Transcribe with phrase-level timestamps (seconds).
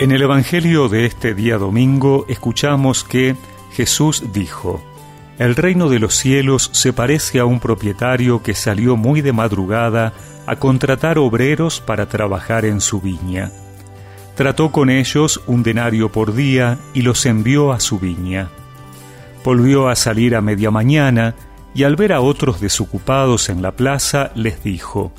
[0.00, 3.36] En el Evangelio de este día domingo escuchamos que
[3.72, 4.82] Jesús dijo,
[5.38, 10.14] El reino de los cielos se parece a un propietario que salió muy de madrugada
[10.46, 13.52] a contratar obreros para trabajar en su viña.
[14.36, 18.48] Trató con ellos un denario por día y los envió a su viña.
[19.44, 21.34] Volvió a salir a media mañana
[21.74, 25.12] y al ver a otros desocupados en la plaza les dijo,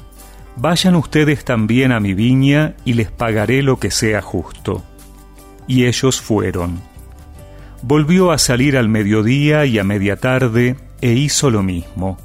[0.56, 4.84] Vayan ustedes también a mi viña y les pagaré lo que sea justo.
[5.68, 6.82] Y ellos fueron.
[7.82, 12.18] Volvió a salir al mediodía y a media tarde e hizo lo mismo.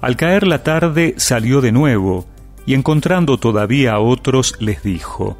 [0.00, 2.26] Al caer la tarde salió de nuevo
[2.66, 5.38] y encontrando todavía a otros les dijo,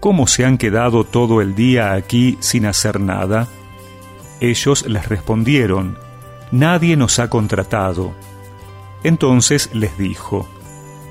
[0.00, 3.48] ¿Cómo se han quedado todo el día aquí sin hacer nada?
[4.40, 5.96] Ellos les respondieron,
[6.52, 8.12] Nadie nos ha contratado.
[9.02, 10.48] Entonces les dijo,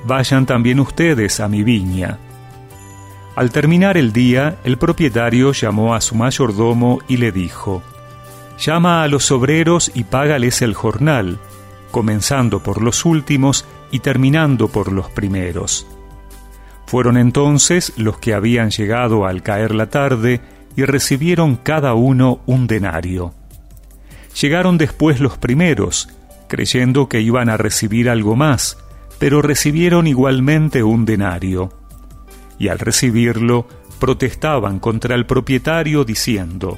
[0.05, 2.17] Vayan también ustedes a mi viña.
[3.35, 7.81] Al terminar el día, el propietario llamó a su mayordomo y le dijo,
[8.59, 11.39] Llama a los obreros y págales el jornal,
[11.89, 15.87] comenzando por los últimos y terminando por los primeros.
[16.85, 20.41] Fueron entonces los que habían llegado al caer la tarde
[20.75, 23.33] y recibieron cada uno un denario.
[24.39, 26.09] Llegaron después los primeros,
[26.47, 28.77] creyendo que iban a recibir algo más,
[29.19, 31.71] pero recibieron igualmente un denario.
[32.59, 33.67] Y al recibirlo,
[33.99, 36.77] protestaban contra el propietario diciendo,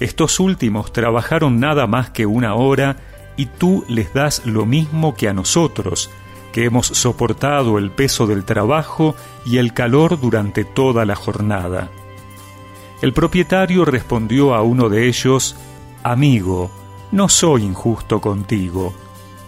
[0.00, 2.96] Estos últimos trabajaron nada más que una hora
[3.36, 6.10] y tú les das lo mismo que a nosotros,
[6.52, 9.14] que hemos soportado el peso del trabajo
[9.46, 11.88] y el calor durante toda la jornada.
[13.00, 15.56] El propietario respondió a uno de ellos,
[16.02, 16.70] Amigo,
[17.12, 18.92] no soy injusto contigo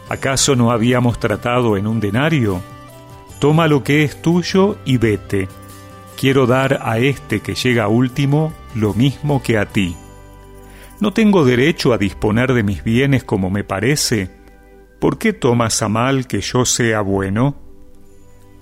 [0.09, 2.61] ¿Acaso no habíamos tratado en un denario?
[3.39, 5.49] Toma lo que es tuyo y vete.
[6.17, 9.97] Quiero dar a este que llega último lo mismo que a ti.
[11.01, 14.31] ¿No tengo derecho a disponer de mis bienes como me parece?
[15.01, 17.57] ¿Por qué tomas a mal que yo sea bueno?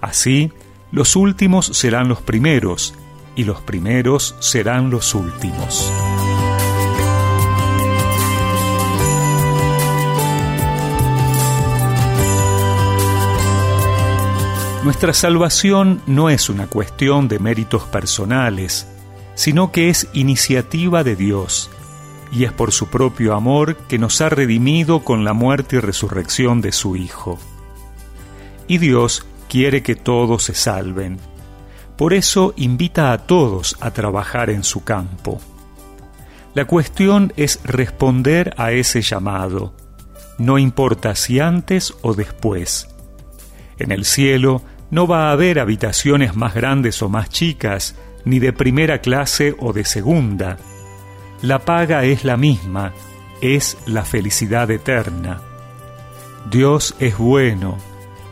[0.01, 0.51] Así,
[0.91, 2.95] los últimos serán los primeros,
[3.37, 5.93] y los primeros serán los últimos.
[14.83, 18.87] Nuestra salvación no es una cuestión de méritos personales,
[19.35, 21.71] sino que es iniciativa de Dios,
[22.33, 26.63] y es por su propio amor que nos ha redimido con la muerte y resurrección
[26.63, 27.39] de su Hijo.
[28.69, 31.19] Y Dios quiere que todos se salven.
[31.99, 35.43] Por eso invita a todos a trabajar en su campo.
[36.55, 39.75] La cuestión es responder a ese llamado,
[40.39, 42.89] no importa si antes o después.
[43.81, 48.53] En el cielo no va a haber habitaciones más grandes o más chicas, ni de
[48.53, 50.59] primera clase o de segunda.
[51.43, 52.93] La paga es la misma,
[53.41, 55.41] es la felicidad eterna.
[56.51, 57.79] Dios es bueno,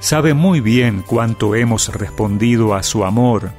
[0.00, 3.52] sabe muy bien cuánto hemos respondido a su amor.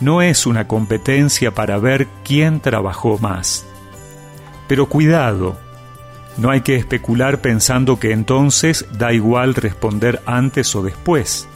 [0.00, 3.64] No es una competencia para ver quién trabajó más.
[4.68, 5.56] Pero cuidado,
[6.36, 11.48] no hay que especular pensando que entonces da igual responder antes o después.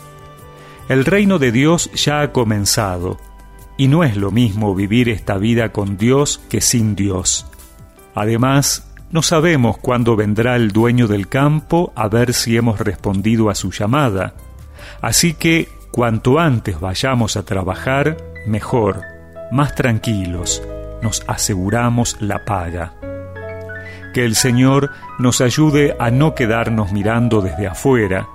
[0.88, 3.18] El reino de Dios ya ha comenzado,
[3.76, 7.46] y no es lo mismo vivir esta vida con Dios que sin Dios.
[8.14, 13.54] Además, no sabemos cuándo vendrá el dueño del campo a ver si hemos respondido a
[13.54, 14.34] su llamada.
[15.00, 19.02] Así que, cuanto antes vayamos a trabajar, mejor,
[19.50, 20.62] más tranquilos,
[21.02, 22.94] nos aseguramos la paga.
[24.14, 28.28] Que el Señor nos ayude a no quedarnos mirando desde afuera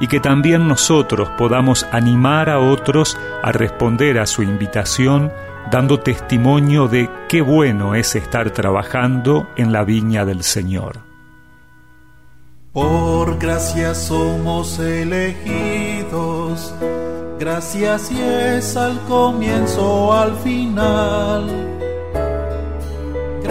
[0.00, 5.32] y que también nosotros podamos animar a otros a responder a su invitación
[5.70, 11.00] dando testimonio de qué bueno es estar trabajando en la viña del Señor.
[12.72, 16.74] Por gracia somos elegidos,
[17.38, 21.72] gracias y es al comienzo, al final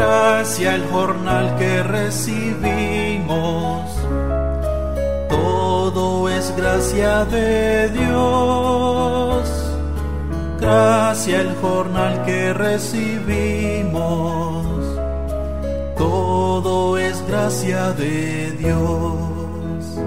[0.01, 3.31] gracia el jornal que recibimos.
[5.93, 9.43] Todo es gracia de Dios.
[10.61, 13.99] Gracia el jornal que recibimos.
[15.97, 19.99] Todo es gracia de Dios.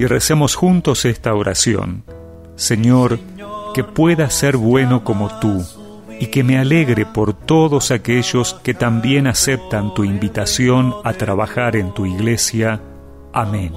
[0.00, 2.02] Y recemos juntos esta oración.
[2.56, 3.20] Señor,
[3.72, 5.64] que pueda ser bueno como tú
[6.18, 11.94] y que me alegre por todos aquellos que también aceptan tu invitación a trabajar en
[11.94, 12.80] tu iglesia.
[13.32, 13.72] Amén.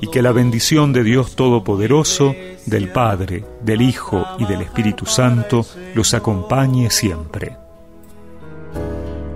[0.00, 2.34] Y que la bendición de Dios Todopoderoso,
[2.66, 5.64] del Padre, del Hijo y del Espíritu Santo
[5.94, 7.56] los acompañe siempre.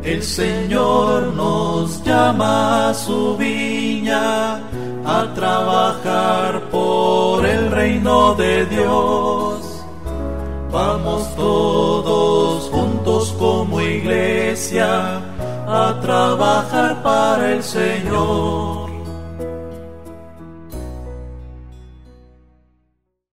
[0.03, 4.57] El Señor nos llama a su viña
[5.05, 9.85] a trabajar por el reino de Dios.
[10.73, 15.19] Vamos todos juntos como iglesia
[15.67, 18.80] a trabajar para el Señor.